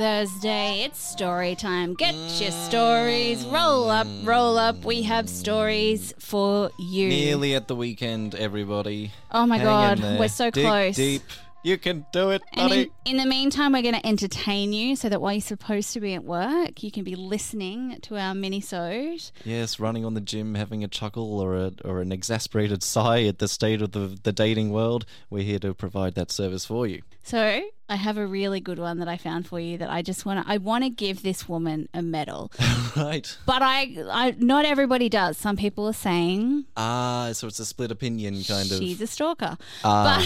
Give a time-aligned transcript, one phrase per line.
[0.00, 0.84] Thursday.
[0.84, 1.92] It's story time.
[1.92, 3.44] Get your stories.
[3.44, 4.26] Roll up, mm.
[4.26, 4.82] roll up.
[4.82, 7.08] We have stories for you.
[7.08, 9.10] Nearly at the weekend, everybody.
[9.30, 10.18] Oh my Hang God, there.
[10.18, 10.96] we're so Dig close.
[10.96, 11.22] Deep.
[11.62, 12.90] You can do it, buddy.
[13.10, 16.14] In the meantime, we're going to entertain you so that while you're supposed to be
[16.14, 19.32] at work, you can be listening to our mini-sode.
[19.44, 23.40] Yes, running on the gym, having a chuckle or a, or an exasperated sigh at
[23.40, 25.06] the state of the the dating world.
[25.28, 27.02] We're here to provide that service for you.
[27.24, 30.24] So I have a really good one that I found for you that I just
[30.24, 30.50] want to.
[30.52, 32.52] I want to give this woman a medal,
[32.96, 33.36] right.
[33.46, 35.36] but I, I, not everybody does.
[35.36, 38.78] Some people are saying Ah, so it's a split opinion kind of.
[38.78, 39.58] she's a stalker.
[39.82, 40.24] Ah,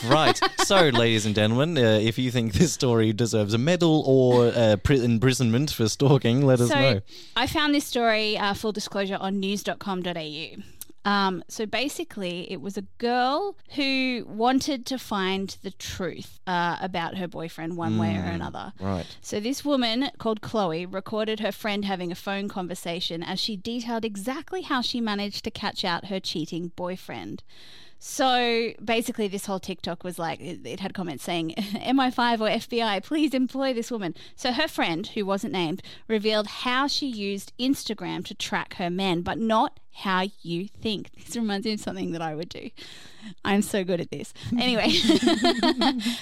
[0.06, 0.38] right.
[0.64, 4.76] So, ladies and gentlemen, uh, if you think this story deserves a medal or uh,
[4.82, 7.00] pri- imprisonment for stalking, let us so know.
[7.36, 10.62] I found this story, uh, full disclosure, on news.com.au.
[11.04, 17.16] Um, so basically, it was a girl who wanted to find the truth uh, about
[17.16, 18.74] her boyfriend one way or another.
[18.78, 19.06] Right.
[19.22, 24.04] So this woman called Chloe recorded her friend having a phone conversation as she detailed
[24.04, 27.42] exactly how she managed to catch out her cheating boyfriend.
[27.98, 33.02] So basically, this whole TikTok was like, it, it had comments saying, MI5 or FBI,
[33.02, 34.14] please employ this woman.
[34.36, 39.22] So her friend, who wasn't named, revealed how she used Instagram to track her men,
[39.22, 41.10] but not how you think.
[41.28, 42.70] This reminds me of something that I would do.
[43.44, 44.32] I'm so good at this.
[44.58, 44.90] Anyway,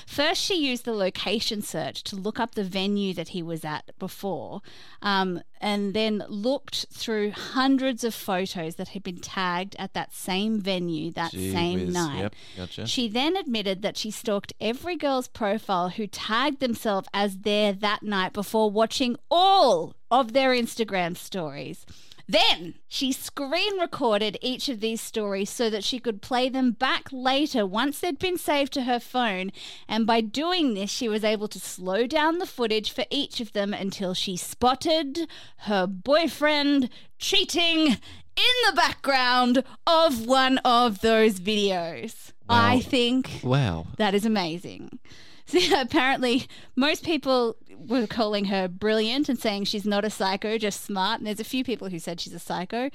[0.06, 3.90] first she used the location search to look up the venue that he was at
[3.98, 4.62] before,
[5.02, 10.60] um, and then looked through hundreds of photos that had been tagged at that same
[10.60, 11.94] venue that Gee same whiz.
[11.94, 12.18] night.
[12.20, 12.86] Yep, gotcha.
[12.86, 18.02] She then admitted that she stalked every girl's profile who tagged themselves as there that
[18.02, 21.84] night before watching all of their Instagram stories.
[22.28, 27.04] Then she screen recorded each of these stories so that she could play them back
[27.12, 29.52] later once they'd been saved to her phone.
[29.88, 33.52] And by doing this, she was able to slow down the footage for each of
[33.52, 35.28] them until she spotted
[35.58, 42.32] her boyfriend cheating in the background of one of those videos.
[42.48, 43.86] I think Wow.
[43.98, 44.98] that is amazing.
[45.46, 50.84] See, apparently, most people were calling her brilliant and saying she's not a psycho, just
[50.84, 51.18] smart.
[51.18, 52.90] And there's a few people who said she's a psycho.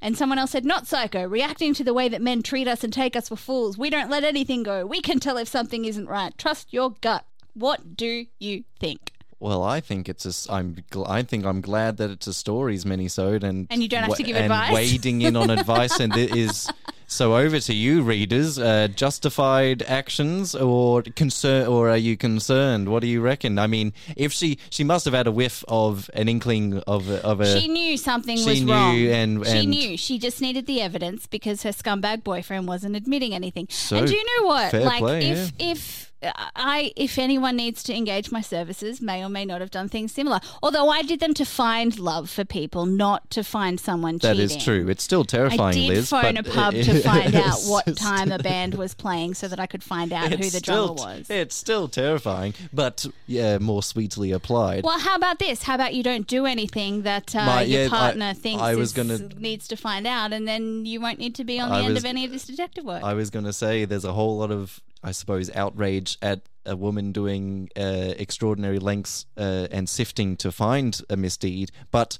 [0.00, 2.92] And someone else said, not psycho, reacting to the way that men treat us and
[2.92, 3.78] take us for fools.
[3.78, 4.84] We don't let anything go.
[4.84, 6.36] We can tell if something isn't right.
[6.36, 7.24] Trust your gut.
[7.54, 9.12] What do you think?
[9.42, 10.52] Well, I think it's a.
[10.52, 10.76] I'm.
[10.92, 14.10] Gl- I think I'm glad that it's a stories minisode and And you don't have
[14.10, 14.68] wa- to give advice.
[14.68, 14.92] and advice?
[14.92, 16.70] wading in on advice and it is.
[17.08, 18.58] So over to you, readers.
[18.58, 22.88] Uh, justified actions or concern, or are you concerned?
[22.88, 23.58] What do you reckon?
[23.58, 27.22] I mean, if she she must have had a whiff of an inkling of a,
[27.26, 27.60] of a.
[27.60, 28.96] She knew something she was knew wrong.
[29.08, 29.96] and- she knew.
[29.96, 33.66] She just needed the evidence because her scumbag boyfriend wasn't admitting anything.
[33.70, 34.72] So, and do you know what?
[34.72, 36.11] like play, if if
[36.56, 40.12] I if anyone needs to engage my services, may or may not have done things
[40.12, 40.40] similar.
[40.62, 44.56] Although I did them to find love for people, not to find someone that cheating.
[44.58, 44.88] is true.
[44.88, 45.60] It's still terrifying.
[45.60, 46.08] I did Liz.
[46.10, 49.58] phone a pub it- to find out what time a band was playing so that
[49.60, 51.28] I could find out who the drummer was.
[51.30, 54.84] It's still terrifying, but yeah, more sweetly applied.
[54.84, 55.62] Well, how about this?
[55.64, 58.74] How about you don't do anything that uh, My- your yeah, I- partner thinks I
[58.76, 61.68] was is- gonna- needs to find out, and then you won't need to be on
[61.70, 63.02] the I end was- of any of this detective work.
[63.02, 66.76] I was going to say there's a whole lot of, I suppose, outrage at a
[66.76, 72.18] woman doing uh, extraordinary lengths uh, and sifting to find a misdeed, but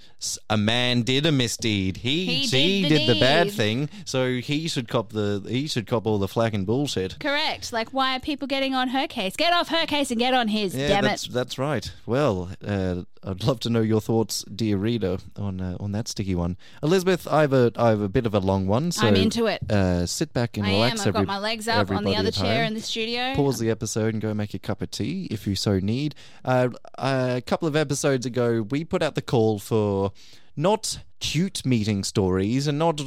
[0.50, 1.98] a man did a misdeed.
[1.98, 5.66] He He he did the did the bad thing, so he should cop the he
[5.66, 7.18] should cop all the flack and bullshit.
[7.20, 7.72] Correct.
[7.72, 9.36] Like, why are people getting on her case?
[9.36, 10.74] Get off her case and get on his.
[10.74, 11.32] Yeah, damn that's it.
[11.32, 11.92] that's right.
[12.06, 16.34] Well, uh, I'd love to know your thoughts, dear reader, on uh, on that sticky
[16.34, 16.56] one.
[16.82, 19.46] Elizabeth, I have a I have a bit of a long one, so I'm into
[19.46, 19.70] it.
[19.70, 21.00] Uh, sit back and I relax.
[21.00, 21.08] am.
[21.08, 23.34] I've got my legs up on the other chair in the studio.
[23.34, 24.31] Pause the episode and go.
[24.32, 26.14] Go make a cup of tea if you so need.
[26.44, 26.68] Uh,
[26.98, 30.12] a couple of episodes ago, we put out the call for
[30.56, 33.00] not cute meeting stories and not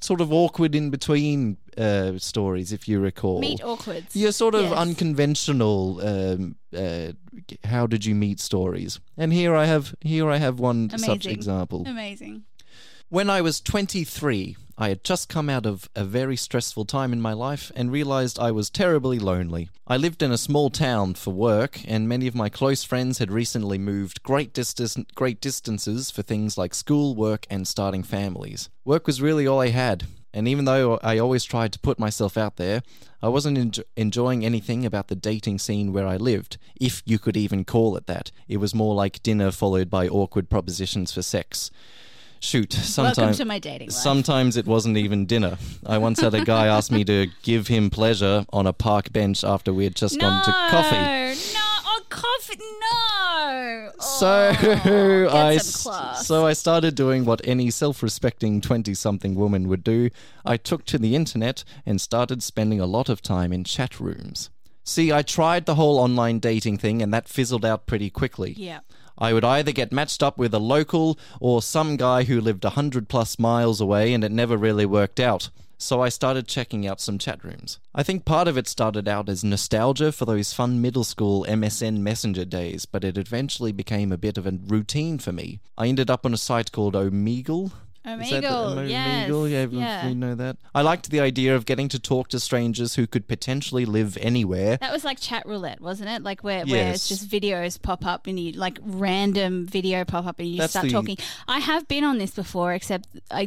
[0.00, 3.40] sort of awkward in between uh, stories, if you recall.
[3.40, 4.16] Meet awkwards.
[4.16, 4.72] Yeah, sort of Yes.
[4.72, 6.00] unconventional.
[6.02, 7.12] Um, uh,
[7.64, 9.00] how did you meet stories?
[9.16, 11.32] And here I have here I have one such Amazing.
[11.32, 11.84] example.
[11.86, 12.44] Amazing.
[13.10, 17.20] When I was 23, I had just come out of a very stressful time in
[17.20, 19.70] my life and realized I was terribly lonely.
[19.88, 23.32] I lived in a small town for work, and many of my close friends had
[23.32, 24.56] recently moved great,
[25.16, 28.70] great distances for things like school, work, and starting families.
[28.84, 32.36] Work was really all I had, and even though I always tried to put myself
[32.36, 32.82] out there,
[33.20, 37.36] I wasn't enj- enjoying anything about the dating scene where I lived, if you could
[37.36, 38.30] even call it that.
[38.46, 41.72] It was more like dinner followed by awkward propositions for sex.
[42.40, 43.96] Shoot, sometimes to my dating life.
[43.96, 45.58] sometimes it wasn't even dinner.
[45.84, 49.42] I once had a guy ask me to give him pleasure on a park bench
[49.44, 50.96] after we had just gone to coffee.
[51.54, 53.90] No, oh, coffee, no.
[54.00, 59.68] So Oh, I get s- some so I started doing what any self-respecting 20-something woman
[59.68, 60.10] would do.
[60.44, 64.50] I took to the internet and started spending a lot of time in chat rooms.
[64.84, 68.54] See, I tried the whole online dating thing and that fizzled out pretty quickly.
[68.56, 68.80] Yeah.
[69.18, 72.70] I would either get matched up with a local or some guy who lived a
[72.70, 75.50] hundred plus miles away and it never really worked out.
[75.80, 77.78] So I started checking out some chat rooms.
[77.94, 81.98] I think part of it started out as nostalgia for those fun middle school MSN
[81.98, 85.60] Messenger days, but it eventually became a bit of a routine for me.
[85.76, 87.70] I ended up on a site called Omegle.
[88.16, 89.50] The- Omegle, yes, Omegle?
[89.50, 89.66] Yeah,
[90.06, 90.12] yeah.
[90.12, 90.56] know that.
[90.74, 94.76] I liked the idea of getting to talk to strangers who could potentially live anywhere.
[94.78, 96.22] That was like chat roulette, wasn't it?
[96.22, 100.38] Like where, where it's just videos pop up and you like random video pop up
[100.38, 101.16] and you That's start the- talking.
[101.46, 103.46] I have been on this before, except I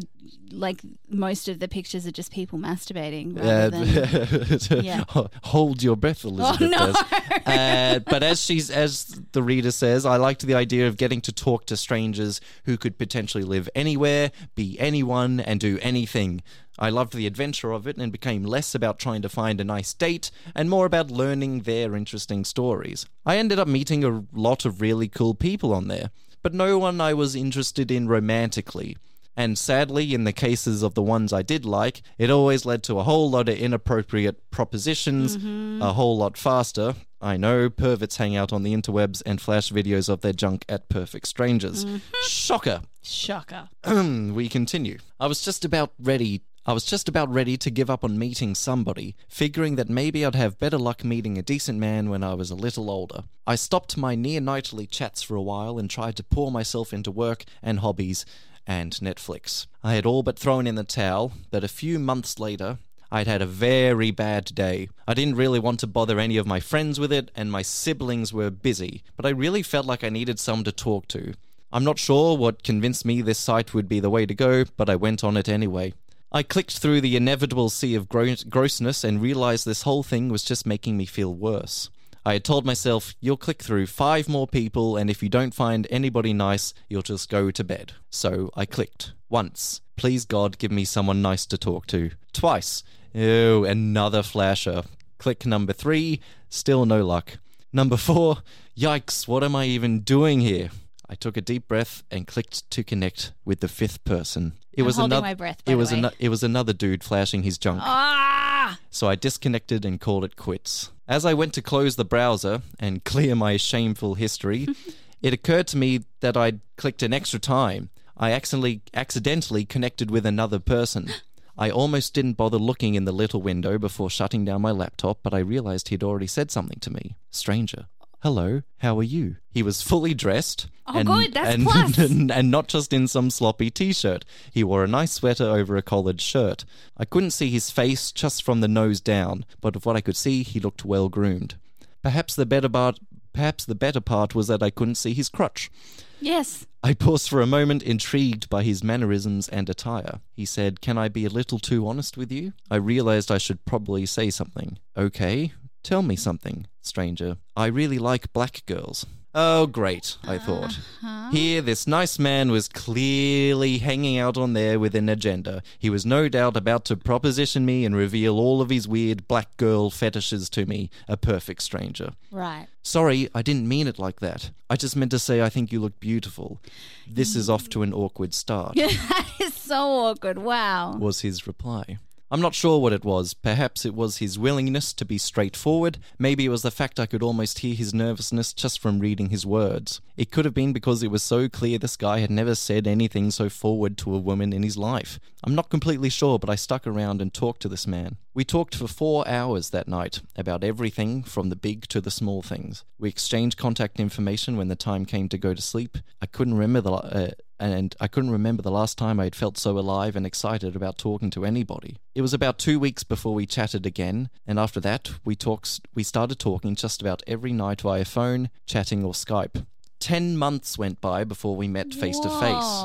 [0.51, 4.81] like most of the pictures are just people masturbating rather than.
[4.81, 5.03] Yeah.
[5.43, 6.69] Hold your breath, Elizabeth.
[6.71, 6.93] no.
[6.93, 6.95] says.
[7.51, 11.31] Uh, but as she's as the reader says, I liked the idea of getting to
[11.31, 16.41] talk to strangers who could potentially live anywhere, be anyone, and do anything.
[16.79, 19.93] I loved the adventure of it and became less about trying to find a nice
[19.93, 23.05] date and more about learning their interesting stories.
[23.25, 26.09] I ended up meeting a lot of really cool people on there,
[26.41, 28.97] but no one I was interested in romantically.
[29.37, 32.99] And sadly, in the cases of the ones I did like, it always led to
[32.99, 35.81] a whole lot of inappropriate propositions, mm-hmm.
[35.81, 36.95] a whole lot faster.
[37.21, 40.89] I know perverts hang out on the interwebs and flash videos of their junk at
[40.89, 41.85] perfect strangers.
[41.85, 41.97] Mm-hmm.
[42.23, 42.81] Shocker.
[43.01, 43.69] Shocker.
[43.85, 44.99] we continue.
[45.19, 46.41] I was just about ready.
[46.65, 50.35] I was just about ready to give up on meeting somebody, figuring that maybe I'd
[50.35, 53.23] have better luck meeting a decent man when I was a little older.
[53.47, 57.09] I stopped my near nightly chats for a while and tried to pour myself into
[57.09, 58.25] work and hobbies
[58.67, 59.65] and Netflix.
[59.83, 62.77] I had all but thrown in the towel, but a few months later,
[63.11, 64.87] I'd had a very bad day.
[65.07, 68.31] I didn't really want to bother any of my friends with it, and my siblings
[68.31, 71.33] were busy, but I really felt like I needed someone to talk to.
[71.73, 74.89] I'm not sure what convinced me this site would be the way to go, but
[74.89, 75.93] I went on it anyway.
[76.31, 80.43] I clicked through the inevitable sea of gross- grossness and realized this whole thing was
[80.43, 81.89] just making me feel worse.
[82.25, 85.87] I had told myself, you'll click through five more people, and if you don't find
[85.89, 87.93] anybody nice, you'll just go to bed.
[88.09, 89.13] So I clicked.
[89.29, 89.81] Once.
[89.95, 92.11] Please God, give me someone nice to talk to.
[92.33, 92.83] Twice.
[93.13, 94.83] Ew, another flasher.
[95.17, 96.19] Click number three.
[96.49, 97.39] Still no luck.
[97.73, 98.37] Number four.
[98.77, 100.69] Yikes, what am I even doing here?
[101.11, 104.53] I took a deep breath and clicked to connect with the fifth person.
[104.71, 105.27] It I'm was holding another.
[105.27, 106.09] my breath, by it the was way.
[106.19, 107.81] it was another dude flashing his junk.
[107.83, 108.79] Ah!
[108.89, 110.91] So I disconnected and called it quits.
[111.09, 114.69] As I went to close the browser and clear my shameful history,
[115.21, 117.89] it occurred to me that I'd clicked an extra time.
[118.15, 121.09] I accidentally accidentally connected with another person.
[121.57, 125.33] I almost didn't bother looking in the little window before shutting down my laptop, but
[125.33, 127.15] I realized he'd already said something to me.
[127.31, 127.87] Stranger.
[128.23, 129.37] Hello, how are you?
[129.49, 130.67] He was fully dressed.
[130.85, 131.97] Oh, good, that's and, plus.
[131.99, 134.25] and not just in some sloppy t shirt.
[134.51, 136.63] He wore a nice sweater over a collared shirt.
[136.95, 140.15] I couldn't see his face just from the nose down, but of what I could
[140.15, 141.55] see, he looked well groomed.
[142.03, 142.99] Perhaps the better part.
[143.33, 145.71] Perhaps the better part was that I couldn't see his crutch.
[146.19, 146.67] Yes.
[146.83, 150.19] I paused for a moment, intrigued by his mannerisms and attire.
[150.31, 152.53] He said, Can I be a little too honest with you?
[152.69, 154.77] I realized I should probably say something.
[154.95, 157.37] Okay, tell me something, stranger.
[157.55, 159.05] I really like black girls.
[159.33, 160.77] Oh, great, I thought.
[161.01, 161.29] Uh-huh.
[161.31, 165.63] Here, this nice man was clearly hanging out on there with an agenda.
[165.79, 169.55] He was no doubt about to proposition me and reveal all of his weird black
[169.55, 172.11] girl fetishes to me, a perfect stranger.
[172.29, 172.67] Right.
[172.83, 174.51] Sorry, I didn't mean it like that.
[174.69, 176.59] I just meant to say I think you look beautiful.
[177.07, 180.39] This is off to an awkward start, that is so awkward.
[180.39, 180.97] Wow.
[180.97, 181.99] was his reply.
[182.33, 183.33] I'm not sure what it was.
[183.33, 185.97] Perhaps it was his willingness to be straightforward.
[186.17, 189.45] Maybe it was the fact I could almost hear his nervousness just from reading his
[189.45, 189.99] words.
[190.15, 193.31] It could have been because it was so clear this guy had never said anything
[193.31, 195.19] so forward to a woman in his life.
[195.43, 198.15] I'm not completely sure, but I stuck around and talked to this man.
[198.33, 202.41] We talked for four hours that night about everything from the big to the small
[202.41, 202.85] things.
[202.97, 205.97] We exchanged contact information when the time came to go to sleep.
[206.21, 206.91] I couldn't remember the.
[206.91, 210.75] Uh, and I couldn't remember the last time I had felt so alive and excited
[210.75, 211.97] about talking to anybody.
[212.15, 216.03] It was about two weeks before we chatted again, and after that, we talks we
[216.03, 219.65] started talking just about every night via phone, chatting or Skype.
[219.99, 222.83] Ten months went by before we met face to face.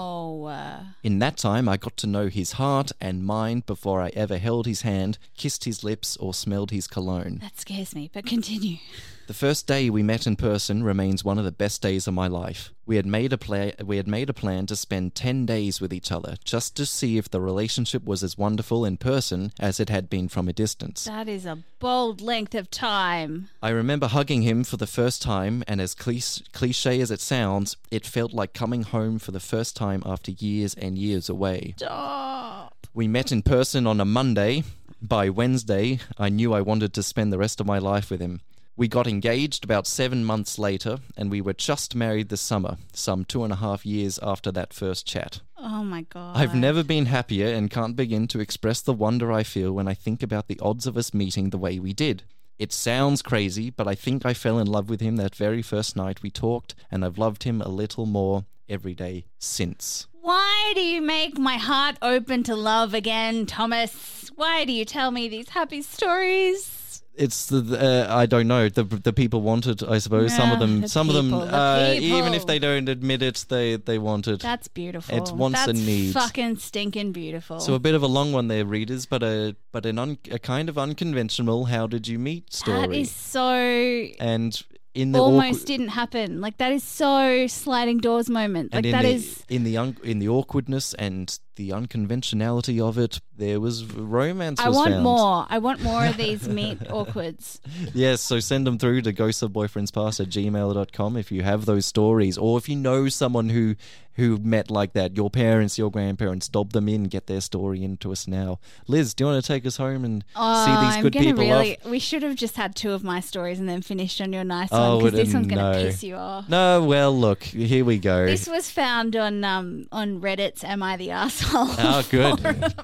[1.02, 4.66] In that time, I got to know his heart and mind before I ever held
[4.66, 7.38] his hand, kissed his lips, or smelled his cologne.
[7.40, 8.76] That scares me, but continue.
[9.26, 12.28] The first day we met in person remains one of the best days of my
[12.28, 12.72] life.
[12.86, 15.92] We had made a play, we had made a plan to spend 10 days with
[15.92, 19.88] each other just to see if the relationship was as wonderful in person as it
[19.88, 21.06] had been from a distance.
[21.06, 23.48] That is a bold length of time.
[23.60, 27.76] I remember hugging him for the first time and as cliche, cliche as it sounds,
[27.90, 31.74] it felt like coming home for the first time after years and years away.
[31.78, 32.86] Stop.
[32.94, 34.62] We met in person on a Monday.
[35.02, 38.40] By Wednesday, I knew I wanted to spend the rest of my life with him.
[38.78, 43.24] We got engaged about seven months later, and we were just married this summer, some
[43.24, 45.40] two and a half years after that first chat.
[45.56, 46.36] Oh my god.
[46.36, 49.94] I've never been happier and can't begin to express the wonder I feel when I
[49.94, 52.24] think about the odds of us meeting the way we did.
[52.58, 55.96] It sounds crazy, but I think I fell in love with him that very first
[55.96, 60.06] night we talked, and I've loved him a little more every day since.
[60.20, 64.30] Why do you make my heart open to love again, Thomas?
[64.34, 66.85] Why do you tell me these happy stories?
[67.16, 69.82] It's the uh, I don't know the the people want it.
[69.82, 72.88] I suppose some of them the some of them the uh, even if they don't
[72.88, 74.40] admit it, they they want it.
[74.40, 75.16] That's beautiful.
[75.16, 76.12] It's wants That's and needs.
[76.12, 77.60] fucking stinking beautiful.
[77.60, 80.38] So a bit of a long one there, readers, but a but an un, a
[80.38, 82.80] kind of unconventional how did you meet story.
[82.80, 84.62] that is so and
[84.96, 86.40] in the almost awkward, didn't happen.
[86.40, 88.72] Like that is so sliding doors moment.
[88.72, 93.20] Like that the, is in the un, in the awkwardness and the unconventionality of it,
[93.38, 94.60] there was romance.
[94.60, 95.04] I was want found.
[95.04, 95.46] more.
[95.48, 97.60] I want more of these meet awkwards.
[97.94, 101.64] Yes, so send them through to ghosts of boyfriends past at gmail.com if you have
[101.66, 103.76] those stories or if you know someone who
[104.14, 105.14] who met like that.
[105.14, 108.58] Your parents, your grandparents, dob them in, get their story into us now.
[108.88, 111.42] Liz, do you want to take us home and Oh, see these I'm good people
[111.44, 111.76] really.
[111.76, 111.84] off?
[111.84, 114.70] We should have just had two of my stories and then finished on your nice
[114.72, 116.48] Oh, one because this one's gonna piss you off.
[116.48, 118.24] No, well, look, here we go.
[118.24, 122.40] This was found on um on Reddit's "Am I the Asshole?" Oh, good.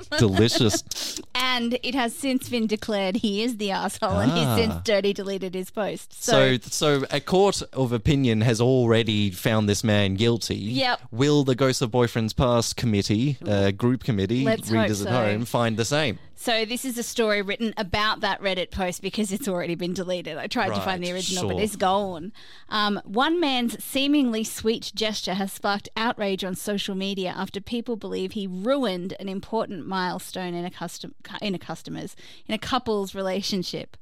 [0.18, 0.41] Delicious.
[1.34, 4.56] and it has since been declared he is the asshole, and he's Ah.
[4.56, 6.22] since dirty deleted his post.
[6.22, 6.58] So, So,
[7.00, 10.56] so a court of opinion has already found this man guilty.
[10.56, 11.00] Yep.
[11.10, 15.76] Will the Ghost of Boyfriends Past committee, uh, group committee, Let's readers at home, find
[15.76, 16.18] the same?
[16.34, 20.36] so this is a story written about that Reddit post because it's already been deleted.
[20.38, 22.32] I tried to find the Right, original, but it's gone.
[22.68, 28.32] Um, one man's seemingly sweet gesture has sparked outrage on social media after people believe
[28.32, 33.96] he ruined an important milestone in a custom in a customer's in a couple's relationship.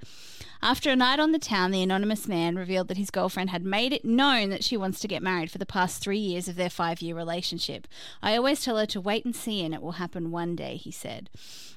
[0.62, 3.94] After a night on the town, the anonymous man revealed that his girlfriend had made
[3.94, 6.68] it known that she wants to get married for the past three years of their
[6.68, 7.88] five year relationship.
[8.22, 10.90] I always tell her to wait and see, and it will happen one day, he
[10.90, 11.30] said.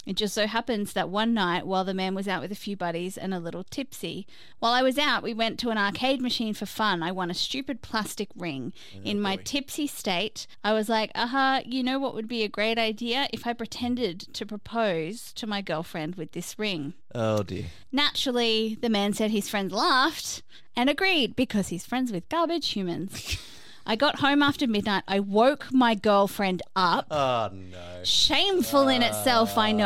[0.06, 2.76] It just so happens that one night, while the man was out with a few
[2.76, 4.28] buddies and a little tipsy,
[4.60, 7.02] while I was out, we went to an arcade machine for fun.
[7.02, 8.74] I won a stupid plastic ring.
[8.98, 12.50] Oh, In my tipsy state, I was like, aha, you know what would be a
[12.50, 13.30] great idea?
[13.32, 16.96] If I pretended to propose to my girlfriend with this ring.
[17.16, 17.66] Oh dear.
[17.92, 20.42] Naturally, the man said his friends laughed
[20.76, 23.38] and agreed because he's friends with garbage humans.
[23.86, 25.04] I got home after midnight.
[25.10, 27.08] I woke my girlfriend up.
[27.12, 28.04] Oh no.
[28.04, 29.86] Shameful in itself, I know.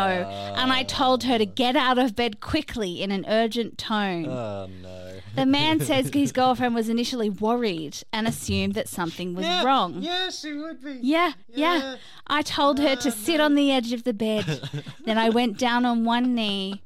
[0.55, 1.53] And I told her to oh.
[1.55, 4.27] get out of bed quickly in an urgent tone.
[4.27, 5.19] Oh no.
[5.36, 9.96] The man says his girlfriend was initially worried and assumed that something was wrong.
[10.01, 11.00] Yeah, she would be.
[11.01, 11.96] Yeah, yeah.
[12.27, 14.69] I told her to oh, sit on the edge of the bed.
[15.05, 16.84] then I went down on one knee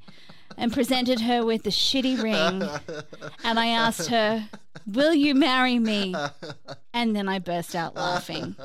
[0.58, 2.63] and presented her with the shitty ring.
[3.43, 4.48] And I asked her,
[4.88, 6.15] Will you marry me?
[6.93, 8.55] And then I burst out laughing.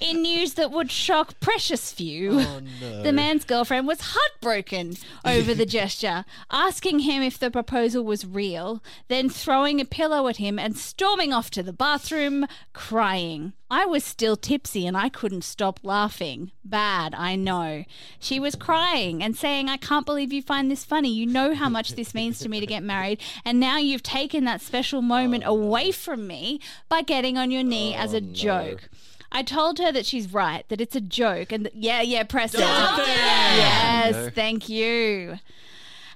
[0.00, 2.60] In news that would shock precious few, oh,
[3.02, 4.94] the man's girlfriend was heartbroken
[5.24, 10.38] over the gesture, asking him if the proposal was real, then throwing a pillow at
[10.38, 13.52] him and storming off to the bathroom, crying.
[13.70, 16.50] I was still tipsy and I couldn't stop laughing.
[16.64, 17.84] Bad, I know.
[18.18, 21.12] She was crying and saying, I can't believe you find this funny.
[21.12, 24.44] You know how much this means to me to get married, and now you've taken
[24.44, 28.20] that special oh, moment away from me by getting on your knee oh, as a
[28.20, 28.88] joke.
[29.32, 32.52] I told her that she's right, that it's a joke, and that, yeah, yeah, press
[32.54, 32.60] it.
[32.60, 34.30] Yes, No.
[34.30, 35.38] thank you.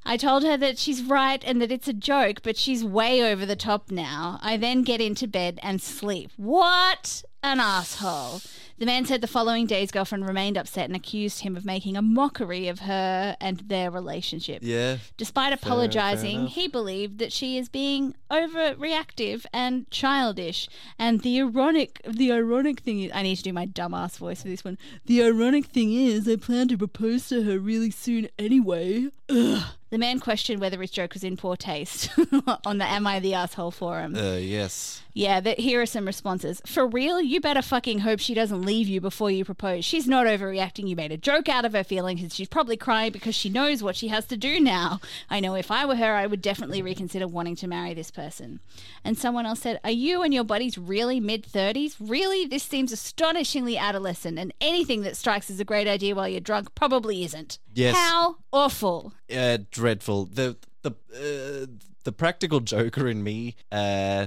[0.07, 3.47] I told her that she's right and that it's a joke, but she's way over
[3.47, 4.39] the top now.
[4.43, 6.31] I then get into bed and sleep.
[6.37, 8.41] What an asshole.
[8.79, 11.97] The man said the following day his girlfriend remained upset and accused him of making
[11.97, 14.61] a mockery of her and their relationship.
[14.63, 14.97] Yeah.
[15.17, 20.69] Despite apologizing, he believed that she is being overreactive and childish.
[20.99, 24.49] And the ironic, the ironic thing is, I need to do my dumbass voice for
[24.49, 24.77] this one.
[25.05, 29.11] The ironic thing is, I plan to propose to her really soon anyway.
[29.29, 29.63] Ugh.
[29.91, 32.11] The man questioned whether his joke was in poor taste
[32.67, 34.17] on the "Am I the asshole?" forum.
[34.17, 35.04] Uh, yes.
[35.15, 36.61] Yeah, but here are some responses.
[36.67, 39.85] For real, you better fucking hope she doesn't leave you before you propose.
[39.85, 40.89] She's not overreacting.
[40.89, 43.81] You made a joke out of her feelings and she's probably crying because she knows
[43.81, 45.01] what she has to do now.
[45.31, 48.59] I know if I were her, I would definitely reconsider wanting to marry this person.
[49.05, 51.95] And someone else said, Are you and your buddies really mid 30s?
[52.01, 52.45] Really?
[52.47, 56.75] This seems astonishingly adolescent, and anything that strikes as a great idea while you're drunk
[56.75, 57.59] probably isn't.
[57.73, 57.97] Yes.
[57.97, 59.13] How awful.
[59.35, 60.25] uh, dreadful.
[60.27, 61.67] The the uh,
[62.03, 64.27] the practical joker in me uh,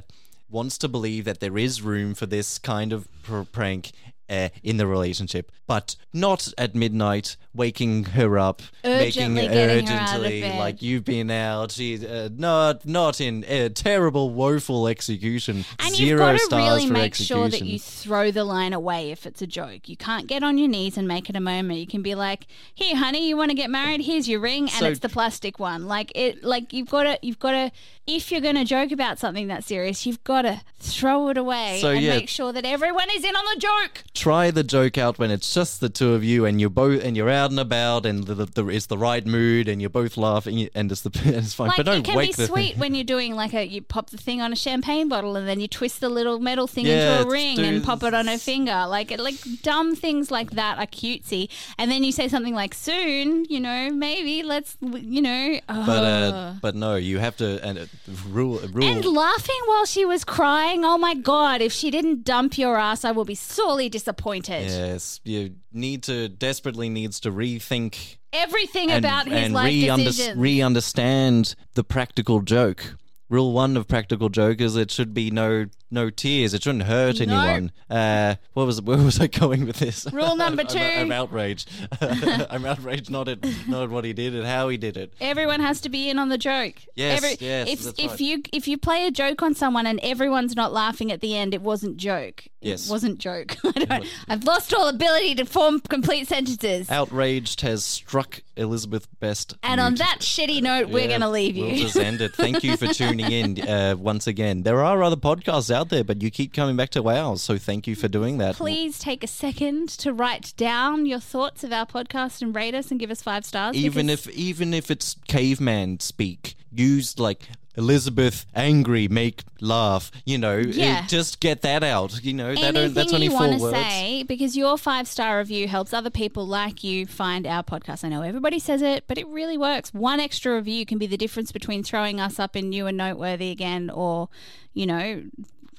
[0.49, 3.91] wants to believe that there is room for this kind of pr- prank.
[4.29, 9.93] Uh, in the relationship, but not at midnight, waking her up, Urgently making getting her
[9.93, 11.71] out of urgently like you've been out.
[11.71, 15.63] She uh, not not in uh, terrible, woeful execution.
[15.79, 17.37] And Zero you've got to stars really for make execution.
[17.37, 19.87] sure that you throw the line away if it's a joke.
[19.87, 21.79] You can't get on your knees and make it a moment.
[21.79, 24.01] You can be like, "Here, honey, you want to get married?
[24.01, 27.17] Here's your ring, and So- it's the plastic one." Like it, like you've got to,
[27.21, 27.71] you've got to.
[28.05, 31.79] If you're going to joke about something that serious, you've got to throw it away
[31.81, 32.17] So, and yeah.
[32.17, 34.03] make sure that everyone is in on the joke.
[34.13, 37.17] try the joke out when it's just the two of you and you're both and
[37.17, 40.17] you're out and about and the, the, the, it's the right mood and you're both
[40.17, 41.69] laughing and it's the it's fine.
[41.69, 42.79] Like but don't it can be sweet thing.
[42.79, 45.59] when you're doing like a you pop the thing on a champagne bottle and then
[45.59, 48.37] you twist the little metal thing Yeah, into a ring and pop it on her
[48.37, 48.85] finger.
[48.87, 51.49] Like it- like dumb things like that are cutesy.
[51.79, 55.59] And then you say something like soon, you know, maybe let's you know.
[55.67, 57.85] But uh, but no, you have to and uh,
[58.29, 58.85] rule rule.
[58.85, 60.66] and laughing while she was crying.
[60.75, 61.61] Oh my god!
[61.61, 64.63] If she didn't dump your ass, I will be sorely disappointed.
[64.69, 70.03] yes, you need to desperately needs to rethink Everything and, about his and life re-under-
[70.03, 70.37] decisions.
[70.37, 72.95] re-understand the practical joke.
[73.29, 76.53] Rule one of practical joke is it should be no no tears.
[76.53, 77.39] It shouldn't hurt No.
[77.39, 77.71] anyone.
[77.89, 80.05] Uh, what was where was I going with this?
[80.11, 80.79] Rule number I'm- two.
[80.79, 81.69] I'm, outraged.
[82.01, 85.13] I'm outraged not at not at what he did and how he did it.
[85.21, 86.75] Everyone has to be in on the joke.
[86.95, 88.19] Yes, yes, If if right.
[88.19, 91.53] you if you play a joke on someone and everyone's not laughing at the end,
[91.53, 92.45] it wasn't joke.
[92.61, 92.87] Yes.
[92.87, 93.55] It wasn't joke.
[93.63, 94.05] I don't.
[94.27, 96.89] I've lost all ability to form complete sentences.
[96.89, 99.55] Outraged has struck Elizabeth Best.
[99.63, 101.65] and on that shitty note, we're Yeah, gonna leave you.
[101.65, 102.33] We'll just end it.
[102.35, 104.63] Thank you for tuning in uh, once again.
[104.63, 107.87] There are other podcasts out there, but you keep coming back to ours, so thank
[107.87, 108.55] you for doing that.
[108.55, 112.91] Please take a second to write down your thoughts of our podcast and rate us
[112.91, 113.75] and give us five stars.
[113.75, 120.09] even if even if it's caveman speak, use like Elizabeth angry, make laugh.
[120.25, 122.23] You know, it- just get that out.
[122.23, 123.77] You know, that that's only you four want to words.
[123.77, 128.03] say because your five star review helps other people like you find our podcast.
[128.03, 129.93] I know everybody says it, but it really works.
[129.93, 133.51] One extra review can be the difference between throwing us up in new and noteworthy
[133.51, 134.29] again, or
[134.73, 135.23] you know,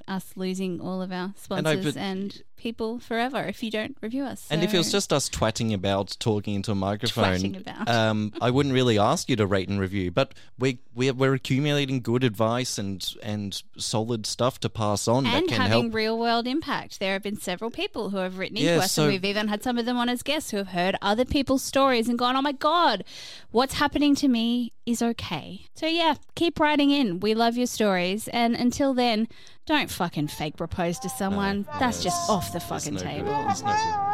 [0.08, 4.24] us losing all of our And sponsors put- and people forever if you don't review
[4.24, 4.44] us.
[4.50, 8.74] And if it was just us twatting about talking into a microphone, um, I wouldn't
[8.74, 10.10] really ask you to rate and review.
[10.10, 15.34] But we we're, we're accumulating good advice and and solid stuff to pass on that
[15.34, 15.94] and can having help.
[15.94, 16.98] real world impact.
[16.98, 19.46] There have been several people who have written into Yeah, us, so- and we've even
[19.46, 22.34] had some of them on as guests who have heard other people's stories and gone,
[22.34, 23.04] "Oh my god,
[23.52, 27.20] what's happening to me is okay." So yeah, keep writing in.
[27.20, 29.28] We love your stories, and until then,
[29.68, 31.66] don't fucking fake propose to someone.
[31.78, 33.06] That's just off the fucking no good.
[33.06, 33.46] table.
[33.50, 34.08] It's no good.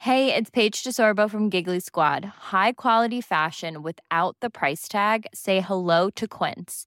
[0.00, 2.24] Hey, it's Paige DeSorbo from Giggly Squad.
[2.50, 5.26] High quality fashion without the price tag.
[5.32, 6.86] Say hello to Quince.